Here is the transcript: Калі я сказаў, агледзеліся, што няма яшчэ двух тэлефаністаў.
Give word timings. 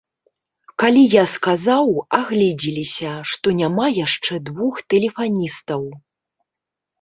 Калі 0.83 1.01
я 1.09 1.23
сказаў, 1.33 1.91
агледзеліся, 2.19 3.11
што 3.35 3.47
няма 3.59 3.85
яшчэ 4.05 4.33
двух 4.49 4.75
тэлефаністаў. 4.95 5.83